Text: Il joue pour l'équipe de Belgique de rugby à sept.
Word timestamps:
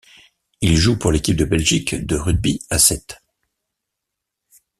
Il 0.61 0.77
joue 0.77 0.97
pour 0.97 1.11
l'équipe 1.11 1.35
de 1.37 1.45
Belgique 1.45 1.93
de 1.93 2.15
rugby 2.15 2.59
à 2.71 2.79
sept. 2.79 3.21